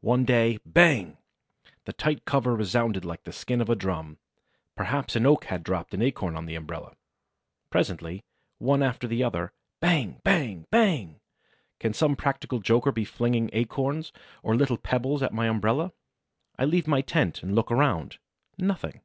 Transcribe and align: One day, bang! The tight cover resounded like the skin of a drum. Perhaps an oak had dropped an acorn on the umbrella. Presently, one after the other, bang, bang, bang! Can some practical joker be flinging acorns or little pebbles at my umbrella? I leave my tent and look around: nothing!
One 0.00 0.24
day, 0.24 0.58
bang! 0.66 1.18
The 1.84 1.92
tight 1.92 2.24
cover 2.24 2.56
resounded 2.56 3.04
like 3.04 3.22
the 3.22 3.30
skin 3.32 3.60
of 3.60 3.70
a 3.70 3.76
drum. 3.76 4.18
Perhaps 4.74 5.14
an 5.14 5.24
oak 5.24 5.44
had 5.44 5.62
dropped 5.62 5.94
an 5.94 6.02
acorn 6.02 6.34
on 6.34 6.46
the 6.46 6.56
umbrella. 6.56 6.96
Presently, 7.70 8.24
one 8.58 8.82
after 8.82 9.06
the 9.06 9.22
other, 9.22 9.52
bang, 9.78 10.20
bang, 10.24 10.66
bang! 10.72 11.20
Can 11.78 11.94
some 11.94 12.16
practical 12.16 12.58
joker 12.58 12.90
be 12.90 13.04
flinging 13.04 13.50
acorns 13.52 14.12
or 14.42 14.56
little 14.56 14.78
pebbles 14.78 15.22
at 15.22 15.32
my 15.32 15.46
umbrella? 15.46 15.92
I 16.58 16.64
leave 16.64 16.88
my 16.88 17.00
tent 17.00 17.44
and 17.44 17.54
look 17.54 17.70
around: 17.70 18.18
nothing! 18.58 19.02